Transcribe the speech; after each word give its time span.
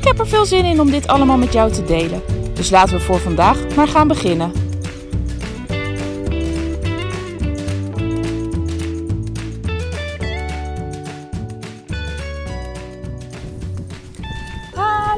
Ik 0.00 0.06
heb 0.06 0.18
er 0.18 0.28
veel 0.28 0.46
zin 0.46 0.64
in 0.64 0.80
om 0.80 0.90
dit 0.90 1.06
allemaal 1.06 1.36
met 1.36 1.52
jou 1.52 1.72
te 1.72 1.84
delen. 1.84 2.22
Dus 2.54 2.70
laten 2.70 2.96
we 2.96 3.00
voor 3.00 3.18
vandaag 3.18 3.74
maar 3.76 3.88
gaan 3.88 4.08
beginnen. 4.08 4.52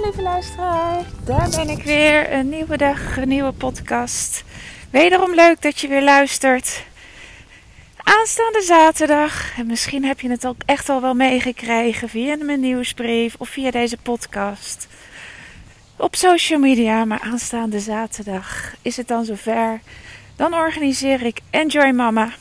Lieve 0.02 0.22
luisteraar, 0.22 1.05
daar 1.24 1.50
ben 1.50 1.69
ik 1.69 1.84
weer. 1.84 2.33
Een 2.33 2.48
nieuwe 2.48 2.77
dag, 2.77 3.16
een 3.16 3.28
nieuwe 3.28 3.52
podcast. 3.52 4.44
Wederom 4.91 5.34
leuk 5.34 5.62
dat 5.62 5.80
je 5.80 5.88
weer 5.88 6.02
luistert. 6.02 6.84
Aanstaande 8.18 8.62
zaterdag, 8.62 9.58
en 9.58 9.66
misschien 9.66 10.04
heb 10.04 10.20
je 10.20 10.30
het 10.30 10.46
ook 10.46 10.60
echt 10.66 10.88
al 10.88 11.00
wel 11.00 11.14
meegekregen 11.14 12.08
via 12.08 12.36
mijn 12.36 12.60
nieuwsbrief 12.60 13.34
of 13.38 13.48
via 13.48 13.70
deze 13.70 13.96
podcast. 13.96 14.88
Op 15.96 16.16
social 16.16 16.58
media, 16.58 17.04
maar 17.04 17.20
aanstaande 17.20 17.80
zaterdag 17.80 18.74
is 18.82 18.96
het 18.96 19.08
dan 19.08 19.24
zover. 19.24 19.80
Dan 20.36 20.54
organiseer 20.54 21.22
ik 21.22 21.41
Enjoy 21.50 21.91
Mama. 21.91 22.32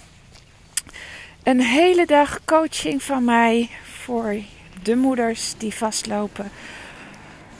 Een 1.43 1.61
hele 1.61 2.05
dag 2.05 2.39
coaching 2.45 3.03
van 3.03 3.23
mij 3.23 3.69
voor 4.03 4.35
de 4.83 4.95
moeders 4.95 5.53
die 5.57 5.73
vastlopen. 5.73 6.51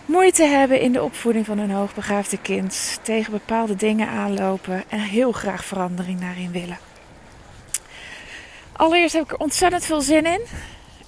Moeite 0.05 0.43
hebben 0.43 0.79
in 0.79 0.91
de 0.91 1.03
opvoeding 1.03 1.45
van 1.45 1.57
hun 1.57 1.71
hoogbegaafde 1.71 2.37
kind. 2.37 2.99
Tegen 3.01 3.31
bepaalde 3.31 3.75
dingen 3.75 4.07
aanlopen 4.07 4.83
en 4.89 4.99
heel 4.99 5.31
graag 5.31 5.65
verandering 5.65 6.19
daarin 6.19 6.51
willen. 6.51 6.90
Allereerst 8.71 9.13
heb 9.13 9.23
ik 9.23 9.31
er 9.31 9.37
ontzettend 9.37 9.85
veel 9.85 10.01
zin 10.01 10.25
in. 10.25 10.41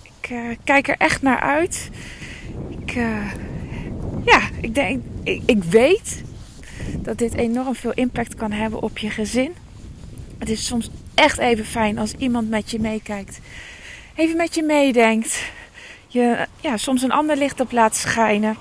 Ik 0.02 0.30
uh, 0.30 0.56
kijk 0.64 0.88
er 0.88 0.96
echt 0.98 1.22
naar 1.22 1.40
uit. 1.40 1.90
Ik, 2.70 2.96
uh, 2.96 3.32
ja, 4.26 4.42
ik, 4.62 4.76
denk, 4.76 5.04
ik, 5.24 5.42
ik 5.46 5.64
weet 5.64 6.24
dat 6.96 7.18
dit 7.18 7.34
enorm 7.34 7.76
veel 7.76 7.94
impact 7.94 8.36
kan 8.36 8.52
hebben 8.52 8.82
op 8.82 8.98
je 8.98 9.10
gezin. 9.10 9.56
Het 10.40 10.50
is 10.50 10.66
soms 10.66 10.90
echt 11.14 11.38
even 11.38 11.66
fijn 11.66 11.98
als 11.98 12.14
iemand 12.14 12.50
met 12.50 12.72
je 12.72 12.80
meekijkt. 12.80 13.40
Even 14.16 14.38
met 14.38 14.56
je 14.56 14.64
meedenkt. 14.64 15.44
Je 16.08 16.48
ja, 16.62 16.78
soms 16.78 17.02
een 17.02 17.12
ander 17.12 17.38
licht 17.38 17.60
op 17.60 17.72
laat 17.72 17.96
schijnen. 17.96 18.58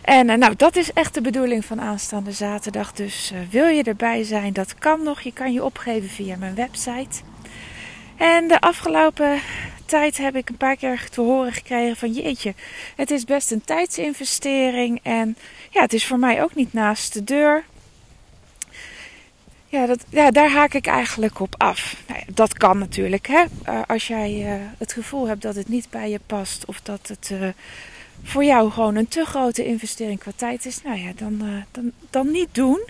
En 0.00 0.28
uh, 0.28 0.36
nou, 0.36 0.54
dat 0.56 0.76
is 0.76 0.92
echt 0.92 1.14
de 1.14 1.20
bedoeling 1.20 1.64
van 1.64 1.80
aanstaande 1.80 2.32
zaterdag. 2.32 2.92
Dus 2.92 3.32
wil 3.50 3.66
je 3.66 3.82
erbij 3.82 4.22
zijn, 4.22 4.52
dat 4.52 4.74
kan 4.74 5.02
nog. 5.02 5.20
Je 5.20 5.32
kan 5.32 5.52
je 5.52 5.64
opgeven 5.64 6.08
via 6.08 6.36
mijn 6.36 6.54
website. 6.54 7.22
En 8.20 8.48
de 8.48 8.60
afgelopen 8.60 9.40
tijd 9.84 10.16
heb 10.16 10.36
ik 10.36 10.48
een 10.48 10.56
paar 10.56 10.76
keer 10.76 11.08
te 11.10 11.20
horen 11.20 11.52
gekregen 11.52 11.96
van 11.96 12.12
jeetje, 12.12 12.54
het 12.96 13.10
is 13.10 13.24
best 13.24 13.50
een 13.50 13.64
tijdsinvestering 13.64 15.00
en 15.02 15.36
ja, 15.70 15.80
het 15.80 15.92
is 15.92 16.06
voor 16.06 16.18
mij 16.18 16.42
ook 16.42 16.54
niet 16.54 16.72
naast 16.72 17.12
de 17.12 17.24
deur. 17.24 17.64
Ja, 19.66 19.86
dat, 19.86 20.04
ja 20.08 20.30
daar 20.30 20.50
haak 20.50 20.74
ik 20.74 20.86
eigenlijk 20.86 21.40
op 21.40 21.54
af. 21.58 21.96
Nou 22.08 22.22
dat 22.34 22.52
kan 22.52 22.78
natuurlijk. 22.78 23.26
Hè? 23.26 23.44
Uh, 23.68 23.80
als 23.86 24.06
jij 24.06 24.58
uh, 24.60 24.66
het 24.78 24.92
gevoel 24.92 25.28
hebt 25.28 25.42
dat 25.42 25.54
het 25.54 25.68
niet 25.68 25.90
bij 25.90 26.10
je 26.10 26.20
past 26.26 26.64
of 26.64 26.80
dat 26.80 27.08
het 27.08 27.30
uh, 27.32 27.48
voor 28.22 28.44
jou 28.44 28.70
gewoon 28.70 28.96
een 28.96 29.08
te 29.08 29.24
grote 29.24 29.64
investering 29.64 30.18
qua 30.18 30.32
tijd 30.36 30.66
is, 30.66 30.82
nou 30.82 30.98
ja, 30.98 31.12
dan, 31.16 31.64
dan, 31.70 31.92
dan 32.10 32.30
niet 32.30 32.54
doen. 32.54 32.80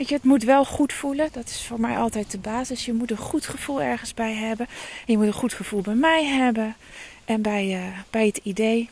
Weet 0.00 0.08
je, 0.08 0.14
het 0.14 0.24
moet 0.24 0.44
wel 0.44 0.64
goed 0.64 0.92
voelen. 0.92 1.28
Dat 1.32 1.48
is 1.48 1.66
voor 1.66 1.80
mij 1.80 1.96
altijd 1.96 2.30
de 2.30 2.38
basis. 2.38 2.84
Je 2.84 2.92
moet 2.92 3.10
een 3.10 3.16
goed 3.16 3.46
gevoel 3.46 3.82
ergens 3.82 4.14
bij 4.14 4.34
hebben. 4.34 4.66
En 4.66 5.12
je 5.12 5.16
moet 5.16 5.26
een 5.26 5.32
goed 5.32 5.54
gevoel 5.54 5.80
bij 5.80 5.94
mij 5.94 6.24
hebben. 6.24 6.76
En 7.24 7.42
bij, 7.42 7.66
uh, 7.66 7.98
bij 8.10 8.26
het 8.26 8.40
idee 8.42 8.90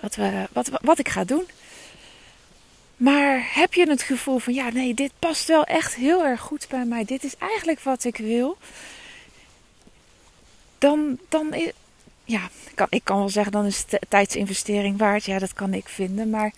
wat, 0.00 0.14
we, 0.14 0.48
wat, 0.52 0.70
wat 0.82 0.98
ik 0.98 1.08
ga 1.08 1.24
doen. 1.24 1.44
Maar 2.96 3.48
heb 3.54 3.74
je 3.74 3.88
het 3.88 4.02
gevoel 4.02 4.38
van 4.38 4.54
ja, 4.54 4.70
nee, 4.70 4.94
dit 4.94 5.12
past 5.18 5.46
wel 5.46 5.64
echt 5.64 5.94
heel 5.94 6.24
erg 6.24 6.40
goed 6.40 6.66
bij 6.68 6.84
mij. 6.84 7.04
Dit 7.04 7.24
is 7.24 7.36
eigenlijk 7.36 7.80
wat 7.80 8.04
ik 8.04 8.16
wil. 8.16 8.56
Dan, 10.78 11.18
dan 11.28 11.54
ja, 12.24 12.48
kan, 12.74 12.86
ik 12.90 13.04
kan 13.04 13.18
wel 13.18 13.28
zeggen, 13.28 13.52
dan 13.52 13.66
is 13.66 13.84
het 13.88 14.00
tijdsinvestering 14.08 14.98
waard. 14.98 15.24
Ja, 15.24 15.38
dat 15.38 15.52
kan 15.52 15.74
ik 15.74 15.88
vinden. 15.88 16.30
Maar 16.30 16.52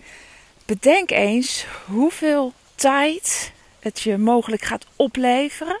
bedenk 0.65 1.11
eens 1.11 1.65
hoeveel 1.85 2.53
tijd 2.81 3.51
het 3.79 3.99
je 3.99 4.17
mogelijk 4.17 4.61
gaat 4.61 4.85
opleveren. 4.95 5.79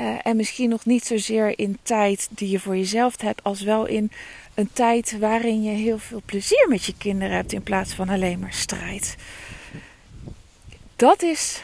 Uh, 0.00 0.18
en 0.22 0.36
misschien 0.36 0.68
nog 0.68 0.84
niet 0.84 1.04
zozeer 1.04 1.58
in 1.58 1.78
tijd 1.82 2.28
die 2.30 2.50
je 2.50 2.60
voor 2.60 2.76
jezelf 2.76 3.20
hebt, 3.20 3.42
als 3.42 3.60
wel 3.62 3.86
in 3.86 4.12
een 4.54 4.70
tijd 4.72 5.18
waarin 5.18 5.62
je 5.62 5.70
heel 5.70 5.98
veel 5.98 6.22
plezier 6.24 6.66
met 6.68 6.84
je 6.84 6.94
kinderen 6.98 7.36
hebt 7.36 7.52
in 7.52 7.62
plaats 7.62 7.94
van 7.94 8.08
alleen 8.08 8.38
maar 8.38 8.52
strijd. 8.52 9.16
Dat 10.96 11.22
is 11.22 11.62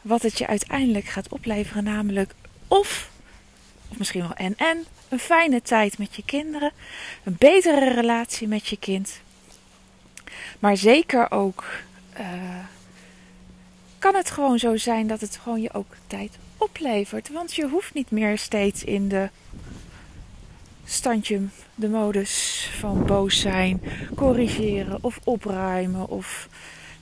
wat 0.00 0.22
het 0.22 0.38
je 0.38 0.46
uiteindelijk 0.46 1.06
gaat 1.06 1.28
opleveren, 1.28 1.84
namelijk 1.84 2.34
of, 2.68 3.10
of 3.88 3.98
misschien 3.98 4.20
wel 4.20 4.34
en 4.34 4.56
en, 4.56 4.84
een 5.08 5.18
fijne 5.18 5.62
tijd 5.62 5.98
met 5.98 6.14
je 6.14 6.24
kinderen, 6.24 6.72
een 7.24 7.36
betere 7.38 7.94
relatie 7.94 8.48
met 8.48 8.68
je 8.68 8.76
kind, 8.76 9.20
maar 10.58 10.76
zeker 10.76 11.30
ook. 11.30 11.64
Uh, 12.20 12.64
kan 14.02 14.14
het 14.14 14.30
gewoon 14.30 14.58
zo 14.58 14.76
zijn 14.76 15.06
dat 15.06 15.20
het 15.20 15.38
gewoon 15.42 15.60
je 15.60 15.72
ook 15.72 15.94
tijd 16.06 16.38
oplevert. 16.56 17.30
Want 17.30 17.54
je 17.54 17.68
hoeft 17.68 17.94
niet 17.94 18.10
meer 18.10 18.38
steeds 18.38 18.84
in 18.84 19.08
de 19.08 19.28
standje, 20.84 21.40
de 21.74 21.88
modus 21.88 22.68
van 22.78 23.06
boos 23.06 23.40
zijn, 23.40 23.82
corrigeren 24.14 24.98
of 25.00 25.18
opruimen 25.24 26.08
of 26.08 26.48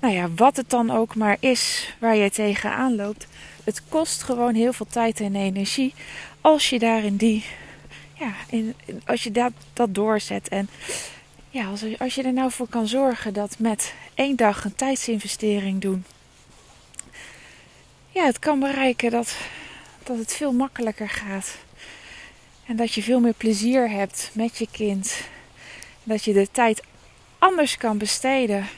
nou 0.01 0.15
ja, 0.15 0.29
wat 0.37 0.57
het 0.57 0.71
dan 0.71 0.91
ook 0.91 1.15
maar 1.15 1.37
is 1.41 1.95
waar 1.99 2.17
je 2.17 2.31
tegenaan 2.31 2.97
loopt. 2.97 3.27
Het 3.65 3.83
kost 3.89 4.23
gewoon 4.23 4.55
heel 4.55 4.73
veel 4.73 4.87
tijd 4.91 5.21
en 5.21 5.35
energie 5.35 5.95
als 6.41 6.71
je 6.71 6.79
daarin 6.79 7.17
die, 7.17 7.45
ja, 8.15 8.33
in, 8.49 8.75
als 9.07 9.23
je 9.23 9.31
dat, 9.31 9.53
dat 9.73 9.95
doorzet. 9.95 10.49
En 10.49 10.69
ja, 11.51 11.67
als, 11.67 11.85
als 11.99 12.15
je 12.15 12.23
er 12.23 12.33
nou 12.33 12.51
voor 12.51 12.69
kan 12.69 12.87
zorgen 12.87 13.33
dat 13.33 13.59
met 13.59 13.95
één 14.15 14.37
dag 14.37 14.65
een 14.65 14.75
tijdsinvestering 14.75 15.81
doen 15.81 16.05
ja, 18.11 18.25
het 18.25 18.39
kan 18.39 18.61
bereiken 18.61 19.11
dat, 19.11 19.37
dat 20.03 20.19
het 20.19 20.33
veel 20.33 20.53
makkelijker 20.53 21.09
gaat. 21.09 21.57
En 22.67 22.77
dat 22.77 22.95
je 22.95 23.03
veel 23.03 23.21
meer 23.21 23.35
plezier 23.35 23.91
hebt 23.91 24.31
met 24.33 24.59
je 24.59 24.67
kind. 24.71 25.21
Dat 26.03 26.25
je 26.25 26.33
de 26.33 26.49
tijd 26.53 26.83
anders 27.39 27.77
kan 27.77 27.99
besteden. 27.99 28.69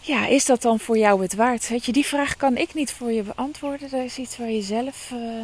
Ja, 0.00 0.26
is 0.26 0.44
dat 0.44 0.62
dan 0.62 0.80
voor 0.80 0.98
jou 0.98 1.22
het 1.22 1.34
waard? 1.34 1.68
Weet 1.68 1.84
je, 1.84 1.92
die 1.92 2.06
vraag 2.06 2.36
kan 2.36 2.56
ik 2.56 2.74
niet 2.74 2.92
voor 2.92 3.12
je 3.12 3.22
beantwoorden. 3.22 3.90
Dat 3.90 4.00
is 4.00 4.18
iets 4.18 4.36
waar 4.36 4.50
je 4.50 4.62
zelf, 4.62 5.10
uh, 5.12 5.42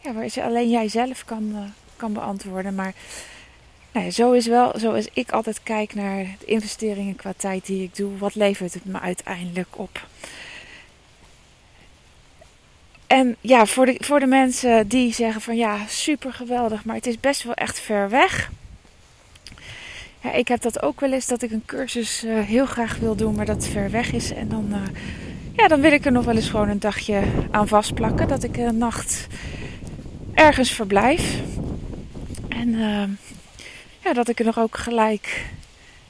ja, 0.00 0.12
waar 0.12 0.44
alleen 0.44 0.70
jij 0.70 0.88
zelf 0.88 1.24
kan, 1.24 1.50
uh, 1.52 1.58
kan 1.96 2.12
beantwoorden. 2.12 2.74
Maar 2.74 2.94
nou 3.92 4.06
ja, 4.06 4.12
zo 4.12 4.32
is 4.32 4.46
wel, 4.46 4.72
zoals 4.76 5.08
ik 5.12 5.30
altijd 5.30 5.62
kijk 5.62 5.94
naar 5.94 6.26
de 6.38 6.44
investeringen 6.44 7.16
qua 7.16 7.32
tijd 7.36 7.66
die 7.66 7.82
ik 7.82 7.96
doe. 7.96 8.18
Wat 8.18 8.34
levert 8.34 8.74
het 8.74 8.84
me 8.84 9.00
uiteindelijk 9.00 9.78
op? 9.78 10.06
En 13.10 13.36
ja, 13.40 13.66
voor 13.66 13.86
de, 13.86 13.96
voor 13.98 14.20
de 14.20 14.26
mensen 14.26 14.88
die 14.88 15.14
zeggen 15.14 15.40
van 15.40 15.56
ja, 15.56 15.78
super 15.88 16.32
geweldig, 16.32 16.84
maar 16.84 16.94
het 16.94 17.06
is 17.06 17.20
best 17.20 17.42
wel 17.42 17.54
echt 17.54 17.80
ver 17.80 18.08
weg. 18.08 18.50
Ja, 20.20 20.32
ik 20.32 20.48
heb 20.48 20.60
dat 20.60 20.82
ook 20.82 21.00
wel 21.00 21.12
eens 21.12 21.26
dat 21.26 21.42
ik 21.42 21.50
een 21.50 21.62
cursus 21.66 22.24
uh, 22.24 22.44
heel 22.44 22.66
graag 22.66 22.96
wil 22.96 23.16
doen, 23.16 23.34
maar 23.34 23.46
dat 23.46 23.66
ver 23.66 23.90
weg 23.90 24.12
is. 24.12 24.32
En 24.32 24.48
dan, 24.48 24.66
uh, 24.70 24.76
ja, 25.56 25.68
dan 25.68 25.80
wil 25.80 25.92
ik 25.92 26.04
er 26.04 26.12
nog 26.12 26.24
wel 26.24 26.34
eens 26.34 26.48
gewoon 26.48 26.68
een 26.68 26.80
dagje 26.80 27.22
aan 27.50 27.68
vastplakken. 27.68 28.28
Dat 28.28 28.42
ik 28.42 28.56
een 28.56 28.78
nacht 28.78 29.26
ergens 30.34 30.72
verblijf. 30.72 31.36
En 32.48 32.68
uh, 32.68 33.04
ja, 34.04 34.12
dat 34.12 34.28
ik 34.28 34.38
er 34.38 34.44
nog 34.44 34.58
ook 34.58 34.76
gelijk 34.76 35.44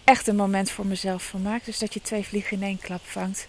echt 0.05 0.27
een 0.27 0.37
moment 0.37 0.71
voor 0.71 0.87
mezelf 0.87 1.23
van 1.23 1.43
maak. 1.43 1.65
Dus 1.65 1.79
dat 1.79 1.95
je 1.95 2.03
twee 2.03 2.25
vliegen 2.25 2.57
in 2.57 2.63
één 2.63 2.79
klap 2.79 3.03
vangt. 3.05 3.49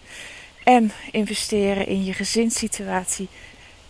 En 0.63 0.91
investeren 1.11 1.87
in 1.87 2.05
je 2.05 2.13
gezinssituatie. 2.13 3.27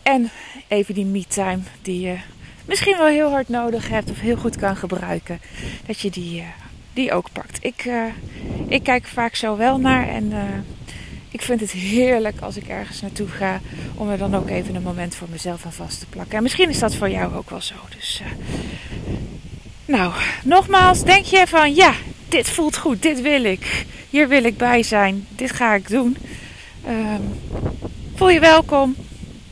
En 0.04 0.30
even 0.68 0.94
die 0.94 1.06
me-time 1.06 1.62
die 1.82 2.02
je 2.02 2.18
misschien 2.66 2.98
wel 2.98 3.08
heel 3.08 3.30
hard 3.30 3.50
nodig 3.50 3.90
hebt 3.90 4.10
of 4.10 4.20
heel 4.20 4.38
goed 4.38 4.56
kan 4.56 4.76
gebruiken, 4.76 5.42
dat 5.86 6.00
je 6.00 6.10
die, 6.10 6.42
uh, 6.42 6.48
die 6.94 7.12
ook 7.12 7.32
pakt. 7.32 7.58
Ik, 7.62 7.86
uh, 7.86 8.06
ik 8.68 8.84
kijk 8.84 9.06
vaak 9.06 9.36
zo 9.36 9.58
wel 9.58 9.78
naar 9.80 10.08
en 10.08 10.34
ik 11.32 11.42
vind 11.42 11.60
het 11.60 11.72
heerlijk 11.72 12.42
als 12.42 12.58
ik 12.58 12.68
ergens 12.68 13.02
naartoe 13.02 13.28
ga 13.28 13.62
om 13.96 14.10
er 14.10 14.18
dan 14.18 14.36
ook 14.36 14.50
even 14.50 14.76
een 14.76 14.82
moment 14.82 15.16
voor 15.16 15.28
mezelf 15.32 15.66
aan 15.66 15.74
vast 15.74 16.00
te 16.00 16.06
plakken. 16.06 16.38
En 16.38 16.44
misschien 16.44 16.70
is 16.70 16.80
dat 16.80 16.96
voor 16.96 17.10
jou 17.10 17.36
ook 17.36 17.50
wel 17.50 17.62
zo. 17.62 17.76
Dus, 17.98 18.22
nou, 19.86 20.14
nogmaals, 20.44 21.04
denk 21.04 21.26
je 21.26 21.48
van 21.48 21.76
ja, 21.76 21.94
dit 22.28 22.50
voelt 22.50 22.78
goed, 22.78 23.02
dit 23.02 23.22
wil 23.22 23.44
ik, 23.44 23.86
hier 24.10 24.28
wil 24.28 24.44
ik 24.44 24.58
bij 24.58 24.84
zijn, 24.84 25.28
dit 25.30 25.52
ga 25.52 25.74
ik 25.74 25.88
doen. 25.88 26.18
Ehm, 26.86 27.22
voel 28.16 28.30
je 28.30 28.40
welkom 28.40 28.96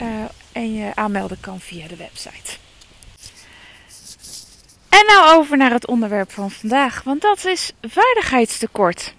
uh, 0.01 0.07
en 0.51 0.73
je 0.73 0.91
aanmelden 0.95 1.39
kan 1.39 1.59
via 1.59 1.87
de 1.87 1.95
website. 1.95 2.57
En 4.89 5.05
nou 5.05 5.37
over 5.37 5.57
naar 5.57 5.71
het 5.71 5.87
onderwerp 5.87 6.31
van 6.31 6.51
vandaag, 6.51 7.03
want 7.03 7.21
dat 7.21 7.45
is 7.45 7.71
vaardigheidstekort. 7.81 9.13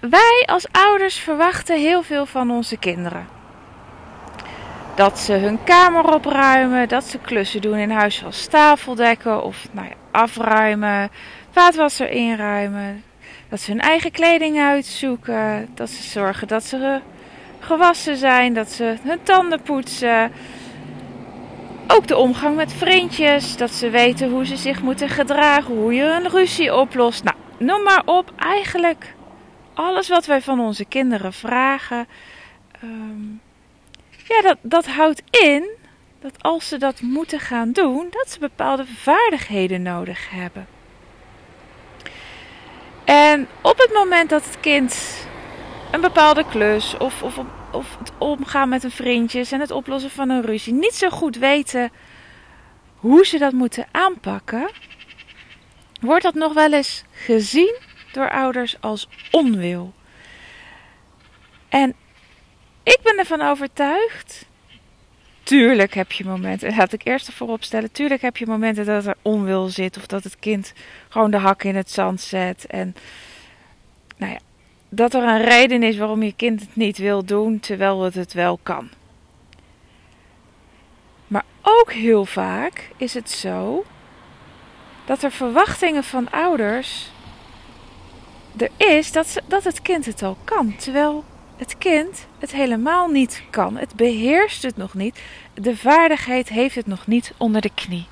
Wij 0.00 0.42
als 0.46 0.66
ouders 0.72 1.16
verwachten 1.16 1.78
heel 1.78 2.02
veel 2.02 2.26
van 2.26 2.50
onze 2.50 2.76
kinderen. 2.76 3.28
Dat 4.94 5.18
ze 5.18 5.32
hun 5.32 5.64
kamer 5.64 6.14
opruimen, 6.14 6.88
dat 6.88 7.04
ze 7.04 7.18
klussen 7.18 7.60
doen 7.60 7.76
in 7.76 7.90
huis 7.90 8.16
zoals 8.16 8.46
tafel 8.46 8.94
dekken 8.94 9.42
of 9.42 9.68
nou 9.72 9.86
ja, 9.88 9.94
afruimen, 10.10 11.10
vaatwasser 11.50 12.10
inruimen, 12.10 13.04
dat 13.50 13.60
ze 13.60 13.70
hun 13.70 13.80
eigen 13.80 14.10
kleding 14.10 14.58
uitzoeken. 14.58 15.68
Dat 15.74 15.90
ze 15.90 16.02
zorgen 16.02 16.48
dat 16.48 16.64
ze 16.64 17.00
gewassen 17.58 18.16
zijn. 18.16 18.54
Dat 18.54 18.70
ze 18.70 18.96
hun 19.02 19.22
tanden 19.22 19.62
poetsen. 19.62 20.32
Ook 21.86 22.06
de 22.06 22.16
omgang 22.16 22.56
met 22.56 22.72
vriendjes. 22.72 23.56
Dat 23.56 23.70
ze 23.70 23.90
weten 23.90 24.30
hoe 24.30 24.46
ze 24.46 24.56
zich 24.56 24.82
moeten 24.82 25.08
gedragen. 25.08 25.74
Hoe 25.74 25.94
je 25.94 26.02
een 26.02 26.28
ruzie 26.28 26.74
oplost. 26.74 27.24
Nou, 27.24 27.36
noem 27.58 27.82
maar 27.82 28.02
op. 28.04 28.32
Eigenlijk 28.36 29.14
alles 29.74 30.08
wat 30.08 30.26
wij 30.26 30.40
van 30.40 30.60
onze 30.60 30.84
kinderen 30.84 31.32
vragen. 31.32 32.06
Ehm, 32.72 33.22
ja, 34.26 34.40
dat, 34.42 34.56
dat 34.62 34.86
houdt 34.86 35.22
in 35.30 35.78
dat 36.20 36.42
als 36.42 36.68
ze 36.68 36.78
dat 36.78 37.00
moeten 37.00 37.40
gaan 37.40 37.72
doen, 37.72 38.06
dat 38.10 38.30
ze 38.30 38.38
bepaalde 38.38 38.86
vaardigheden 38.86 39.82
nodig 39.82 40.30
hebben. 40.30 40.66
En 43.10 43.48
op 43.62 43.78
het 43.78 43.90
moment 43.92 44.30
dat 44.30 44.44
het 44.44 44.60
kind 44.60 45.26
een 45.90 46.00
bepaalde 46.00 46.44
klus 46.44 46.96
of, 46.96 47.22
of, 47.22 47.40
of 47.72 47.96
het 47.98 48.12
omgaan 48.18 48.68
met 48.68 48.84
een 48.84 48.90
vriendjes 48.90 49.52
en 49.52 49.60
het 49.60 49.70
oplossen 49.70 50.10
van 50.10 50.28
een 50.28 50.42
ruzie 50.42 50.72
niet 50.72 50.94
zo 50.94 51.10
goed 51.10 51.36
weten 51.36 51.92
hoe 52.96 53.26
ze 53.26 53.38
dat 53.38 53.52
moeten 53.52 53.86
aanpakken, 53.90 54.70
wordt 56.00 56.22
dat 56.22 56.34
nog 56.34 56.52
wel 56.52 56.72
eens 56.72 57.04
gezien 57.10 57.76
door 58.12 58.30
ouders 58.30 58.76
als 58.80 59.08
onwil. 59.30 59.92
En 61.68 61.94
ik 62.82 62.98
ben 63.02 63.18
ervan 63.18 63.40
overtuigd 63.40 64.46
Tuurlijk 65.50 65.94
heb 65.94 66.12
je 66.12 66.24
momenten, 66.24 66.76
laat 66.76 66.92
ik 66.92 67.04
eerst 67.04 67.26
ervoor 67.26 67.48
opstellen. 67.48 67.92
Tuurlijk 67.92 68.22
heb 68.22 68.36
je 68.36 68.46
momenten 68.46 68.86
dat 68.86 69.06
er 69.06 69.16
onwil 69.22 69.68
zit. 69.68 69.96
Of 69.96 70.06
dat 70.06 70.24
het 70.24 70.38
kind 70.38 70.72
gewoon 71.08 71.30
de 71.30 71.36
hak 71.36 71.62
in 71.62 71.76
het 71.76 71.90
zand 71.90 72.20
zet. 72.20 72.66
En 72.66 72.94
nou 74.16 74.32
ja, 74.32 74.38
dat 74.88 75.14
er 75.14 75.22
een 75.22 75.42
reden 75.42 75.82
is 75.82 75.96
waarom 75.96 76.22
je 76.22 76.34
kind 76.36 76.60
het 76.60 76.76
niet 76.76 76.98
wil 76.98 77.24
doen, 77.24 77.60
terwijl 77.60 78.02
het 78.02 78.14
het 78.14 78.32
wel 78.32 78.58
kan. 78.62 78.88
Maar 81.26 81.44
ook 81.62 81.92
heel 81.92 82.24
vaak 82.24 82.90
is 82.96 83.14
het 83.14 83.30
zo 83.30 83.84
dat 85.06 85.22
er 85.22 85.32
verwachtingen 85.32 86.04
van 86.04 86.30
ouders 86.30 87.10
er 88.56 88.70
is 88.76 89.12
dat, 89.12 89.26
ze, 89.26 89.42
dat 89.46 89.64
het 89.64 89.82
kind 89.82 90.06
het 90.06 90.22
al 90.22 90.36
kan. 90.44 90.76
Terwijl 90.76 91.24
het 91.60 91.78
kind 91.78 92.26
het 92.38 92.52
helemaal 92.52 93.08
niet 93.08 93.42
kan. 93.50 93.76
Het 93.76 93.94
beheerst 93.94 94.62
het 94.62 94.76
nog 94.76 94.94
niet. 94.94 95.20
De 95.54 95.76
vaardigheid 95.76 96.48
heeft 96.48 96.74
het 96.74 96.86
nog 96.86 97.06
niet 97.06 97.32
onder 97.36 97.60
de 97.60 97.70
knie. 97.74 98.06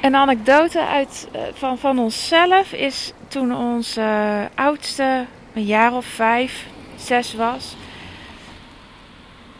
Een 0.00 0.14
anekdote 0.14 0.86
uit, 0.86 1.28
eh, 1.32 1.42
van, 1.52 1.78
van 1.78 1.98
onszelf 1.98 2.72
is 2.72 3.12
toen 3.28 3.54
onze 3.56 4.00
uh, 4.00 4.44
oudste 4.54 5.26
een 5.54 5.64
jaar 5.64 5.92
of 5.92 6.06
vijf, 6.06 6.66
zes 6.96 7.34
was. 7.34 7.76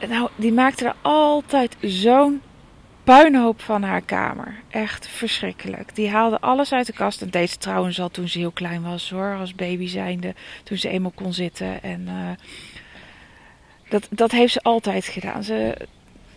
Nou, 0.09 0.29
die 0.37 0.53
maakte 0.53 0.85
er 0.85 0.95
altijd 1.03 1.77
zo'n 1.81 2.43
puinhoop 3.05 3.61
van 3.61 3.83
haar 3.83 4.01
kamer. 4.01 4.55
Echt 4.71 5.09
verschrikkelijk. 5.09 5.95
Die 5.95 6.11
haalde 6.11 6.41
alles 6.41 6.73
uit 6.73 6.87
de 6.87 6.93
kast. 6.93 7.23
En 7.23 7.31
deed 7.31 7.51
ze 7.51 7.59
trouwens 7.59 8.01
al 8.01 8.09
toen 8.09 8.29
ze 8.29 8.39
heel 8.39 8.51
klein 8.51 8.83
was 8.83 9.11
hoor. 9.11 9.37
Als 9.41 9.55
baby 9.55 9.87
zijnde. 9.87 10.35
Toen 10.63 10.77
ze 10.77 10.89
eenmaal 10.89 11.13
kon 11.15 11.33
zitten. 11.33 11.83
En 11.83 12.01
uh, 12.01 12.31
dat, 13.89 14.07
dat 14.11 14.31
heeft 14.31 14.53
ze 14.53 14.61
altijd 14.63 15.05
gedaan. 15.05 15.43
Ze, 15.43 15.77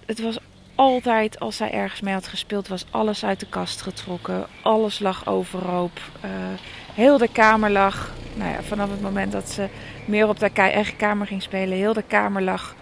het 0.05 0.21
was 0.21 0.37
altijd, 0.75 1.39
als 1.39 1.55
zij 1.55 1.71
ergens 1.71 2.01
mee 2.01 2.13
had 2.13 2.27
gespeeld, 2.27 2.67
was 2.67 2.85
alles 2.89 3.25
uit 3.25 3.39
de 3.39 3.49
kast 3.49 3.81
getrokken. 3.81 4.45
Alles 4.61 4.99
lag 4.99 5.27
overhoop. 5.27 5.99
Uh, 6.25 6.31
heel 6.93 7.17
de 7.17 7.29
kamer 7.31 7.69
lag. 7.69 8.13
Nou 8.33 8.51
ja, 8.51 8.61
vanaf 8.61 8.89
het 8.89 9.01
moment 9.01 9.31
dat 9.31 9.49
ze 9.49 9.67
meer 10.05 10.27
op 10.27 10.39
haar 10.39 10.51
eigen 10.53 10.95
kamer 10.95 11.27
ging 11.27 11.41
spelen. 11.41 11.77
Heel 11.77 11.93
de 11.93 12.03
kamer 12.07 12.41
lag 12.41 12.75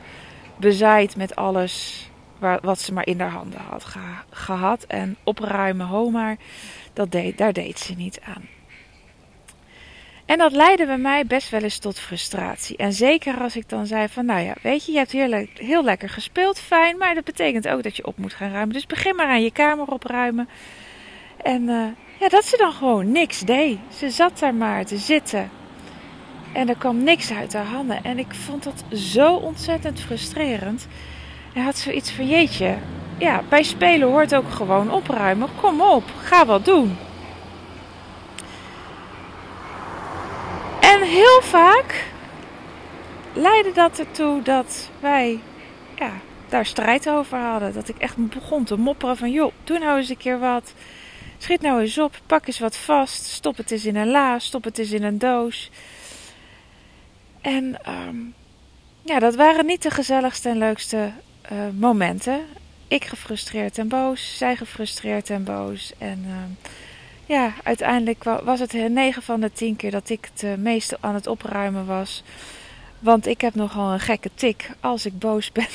bezaaid 0.57 1.15
met 1.15 1.35
alles 1.35 2.05
wat 2.39 2.79
ze 2.79 2.93
maar 2.93 3.07
in 3.07 3.19
haar 3.19 3.31
handen 3.31 3.59
had 3.59 3.85
gehad. 4.29 4.83
En 4.83 5.17
opruimen, 5.23 5.85
homa, 5.85 6.35
dat 6.93 7.11
deed, 7.11 7.37
daar 7.37 7.53
deed 7.53 7.79
ze 7.79 7.93
niet 7.93 8.19
aan. 8.23 8.43
En 10.25 10.37
dat 10.37 10.51
leidde 10.51 10.85
bij 10.85 10.97
mij 10.97 11.25
best 11.25 11.49
wel 11.49 11.61
eens 11.61 11.77
tot 11.77 11.99
frustratie. 11.99 12.77
En 12.77 12.93
zeker 12.93 13.41
als 13.41 13.55
ik 13.55 13.69
dan 13.69 13.87
zei 13.87 14.07
van, 14.07 14.25
nou 14.25 14.41
ja, 14.41 14.53
weet 14.61 14.85
je, 14.85 14.91
je 14.91 14.97
hebt 14.97 15.11
heel, 15.11 15.47
heel 15.53 15.83
lekker 15.83 16.09
gespeeld, 16.09 16.59
fijn, 16.59 16.97
maar 16.97 17.15
dat 17.15 17.23
betekent 17.23 17.67
ook 17.67 17.83
dat 17.83 17.95
je 17.95 18.05
op 18.05 18.17
moet 18.17 18.33
gaan 18.33 18.51
ruimen. 18.51 18.73
Dus 18.73 18.85
begin 18.85 19.15
maar 19.15 19.27
aan 19.27 19.43
je 19.43 19.51
kamer 19.51 19.87
opruimen. 19.87 20.49
En 21.43 21.61
uh, 21.61 21.85
ja, 22.19 22.29
dat 22.29 22.45
ze 22.45 22.57
dan 22.57 22.71
gewoon 22.71 23.11
niks 23.11 23.39
deed. 23.39 23.77
Ze 23.97 24.09
zat 24.09 24.39
daar 24.39 24.55
maar 24.55 24.85
te 24.85 24.97
zitten. 24.97 25.49
En 26.53 26.69
er 26.69 26.77
kwam 26.77 27.03
niks 27.03 27.31
uit 27.31 27.53
haar 27.53 27.65
handen. 27.65 28.03
En 28.03 28.19
ik 28.19 28.33
vond 28.33 28.63
dat 28.63 28.83
zo 28.99 29.33
ontzettend 29.33 29.99
frustrerend. 29.99 30.87
Hij 31.55 31.63
had 31.63 31.77
zoiets 31.77 32.11
van, 32.11 32.27
jeetje, 32.27 32.77
ja, 33.17 33.43
bij 33.49 33.63
spelen 33.63 34.07
hoort 34.07 34.35
ook 34.35 34.51
gewoon 34.51 34.91
opruimen. 34.91 35.49
Kom 35.61 35.81
op, 35.81 36.03
ga 36.17 36.45
wat 36.45 36.65
doen. 36.65 36.97
En 40.79 41.01
heel 41.01 41.41
vaak 41.41 42.03
leidde 43.33 43.71
dat 43.71 43.99
ertoe 43.99 44.41
dat 44.41 44.89
wij 44.99 45.39
ja, 45.95 46.11
daar 46.49 46.65
strijd 46.65 47.09
over 47.09 47.37
hadden. 47.37 47.73
Dat 47.73 47.89
ik 47.89 47.97
echt 47.97 48.15
begon 48.17 48.63
te 48.63 48.77
mopperen 48.77 49.17
van, 49.17 49.31
joh, 49.31 49.51
doe 49.63 49.79
nou 49.79 49.97
eens 49.97 50.09
een 50.09 50.17
keer 50.17 50.39
wat. 50.39 50.73
Schiet 51.37 51.61
nou 51.61 51.81
eens 51.81 51.97
op, 51.97 52.19
pak 52.25 52.47
eens 52.47 52.59
wat 52.59 52.77
vast. 52.77 53.23
Stop 53.23 53.57
het 53.57 53.71
eens 53.71 53.85
in 53.85 53.95
een 53.95 54.09
la, 54.09 54.39
stop 54.39 54.63
het 54.63 54.77
eens 54.77 54.91
in 54.91 55.03
een 55.03 55.17
doos. 55.17 55.71
En 57.41 57.79
um, 58.07 58.33
ja, 59.01 59.19
dat 59.19 59.35
waren 59.35 59.65
niet 59.65 59.81
de 59.81 59.91
gezelligste 59.91 60.49
en 60.49 60.57
leukste 60.57 61.11
uh, 61.51 61.57
momenten. 61.73 62.41
Ik 62.87 63.05
gefrustreerd 63.05 63.77
en 63.77 63.87
boos, 63.87 64.37
zij 64.37 64.55
gefrustreerd 64.55 65.29
en 65.29 65.43
boos. 65.43 65.93
En 65.97 66.25
uh, 66.27 66.33
ja, 67.25 67.53
uiteindelijk 67.63 68.23
was 68.23 68.59
het 68.59 68.73
9 68.73 69.21
van 69.21 69.39
de 69.39 69.51
10 69.51 69.75
keer 69.75 69.91
dat 69.91 70.09
ik 70.09 70.29
het 70.33 70.43
uh, 70.43 70.55
meeste 70.55 70.97
aan 70.99 71.13
het 71.13 71.27
opruimen 71.27 71.85
was. 71.85 72.23
Want 72.99 73.27
ik 73.27 73.41
heb 73.41 73.55
nogal 73.55 73.93
een 73.93 73.99
gekke 73.99 74.29
tik. 74.35 74.69
Als 74.79 75.05
ik 75.05 75.19
boos 75.19 75.51
ben, 75.51 75.67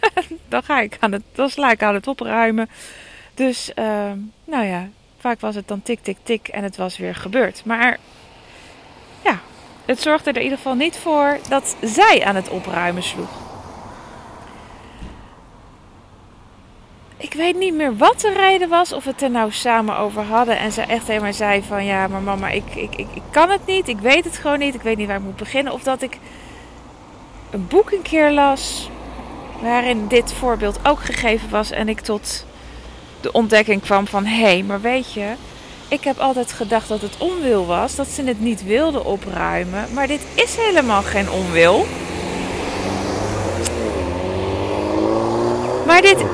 dan, 0.48 0.62
ga 0.62 0.80
ik 0.80 0.96
aan 1.00 1.12
het, 1.12 1.22
dan 1.32 1.50
sla 1.50 1.70
ik 1.70 1.82
aan 1.82 1.94
het 1.94 2.06
opruimen. 2.06 2.68
Dus 3.34 3.74
ehm, 3.74 4.18
nou 4.44 4.64
ja, 4.64 4.88
vaak 5.18 5.40
was 5.40 5.54
het 5.54 5.68
dan 5.68 5.82
tik, 5.82 6.02
tik, 6.02 6.16
tik 6.22 6.48
en 6.48 6.62
het 6.62 6.76
was 6.76 6.96
weer 6.96 7.14
gebeurd. 7.14 7.62
Maar 7.64 7.98
ja, 9.24 9.40
het 9.84 10.00
zorgde 10.00 10.30
er 10.30 10.36
in 10.36 10.42
ieder 10.42 10.58
geval 10.58 10.74
niet 10.74 10.96
voor 10.96 11.38
dat 11.48 11.76
zij 11.80 12.24
aan 12.24 12.36
het 12.36 12.48
opruimen 12.48 13.02
sloeg. 13.02 13.47
ik 17.18 17.34
weet 17.34 17.58
niet 17.58 17.74
meer 17.74 17.96
wat 17.96 18.20
de 18.20 18.32
reden 18.32 18.68
was. 18.68 18.92
Of 18.92 19.04
we 19.04 19.10
het 19.10 19.22
er 19.22 19.30
nou 19.30 19.52
samen 19.52 19.98
over 19.98 20.22
hadden. 20.22 20.58
En 20.58 20.72
ze 20.72 20.82
echt 20.82 21.06
helemaal 21.06 21.32
zei 21.32 21.62
van 21.62 21.84
ja, 21.84 22.08
maar 22.08 22.20
mama, 22.20 22.48
ik, 22.48 22.74
ik, 22.74 22.94
ik, 22.94 23.06
ik, 23.14 23.22
kan 23.30 23.50
het 23.50 23.66
niet. 23.66 23.88
Ik 23.88 23.98
weet 23.98 24.24
het 24.24 24.36
gewoon 24.36 24.58
niet. 24.58 24.74
Ik 24.74 24.82
weet 24.82 24.96
niet 24.96 25.06
waar 25.06 25.16
ik 25.16 25.22
moet 25.22 25.36
beginnen. 25.36 25.72
Of 25.72 25.82
dat 25.82 26.02
ik 26.02 26.18
een 27.50 27.66
boek 27.68 27.90
een 27.90 28.02
keer 28.02 28.30
las. 28.30 28.90
Waarin 29.60 30.08
dit 30.08 30.32
voorbeeld 30.32 30.78
ook 30.82 31.00
gegeven 31.00 31.50
was. 31.50 31.70
En 31.70 31.88
ik 31.88 32.00
tot 32.00 32.44
de 33.20 33.32
ontdekking 33.32 33.82
kwam 33.82 34.06
van 34.06 34.24
hé, 34.24 34.42
hey, 34.42 34.62
maar 34.62 34.80
weet 34.80 35.12
je. 35.12 35.32
Ik 35.88 36.04
heb 36.04 36.18
altijd 36.18 36.52
gedacht 36.52 36.88
dat 36.88 37.00
het 37.00 37.16
onwil 37.18 37.66
was. 37.66 37.94
Dat 37.94 38.06
ze 38.06 38.22
het 38.24 38.40
niet 38.40 38.64
wilden 38.64 39.04
opruimen. 39.04 39.88
Maar 39.94 40.06
dit 40.06 40.26
is 40.34 40.56
helemaal 40.56 41.02
geen 41.02 41.30
onwil. 41.30 41.86
Maar 45.86 46.02
dit 46.02 46.24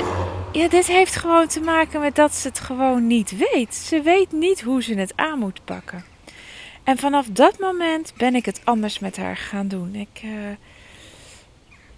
ja, 0.55 0.69
dit 0.69 0.87
heeft 0.87 1.17
gewoon 1.17 1.47
te 1.47 1.61
maken 1.61 2.01
met 2.01 2.15
dat 2.15 2.35
ze 2.35 2.49
het 2.49 2.61
gewoon 2.61 3.07
niet 3.07 3.37
weet. 3.37 3.75
Ze 3.75 4.03
weet 4.03 4.33
niet 4.33 4.61
hoe 4.61 4.83
ze 4.83 4.95
het 4.95 5.13
aan 5.17 5.39
moet 5.39 5.65
pakken. 5.65 6.05
En 6.85 6.99
vanaf 6.99 7.27
dat 7.27 7.59
moment 7.59 8.13
ben 8.17 8.35
ik 8.35 8.45
het 8.45 8.61
anders 8.65 8.99
met 8.99 9.17
haar 9.17 9.37
gaan 9.37 9.69
doen. 9.69 9.95
Ik, 9.95 10.23
uh, 10.25 10.51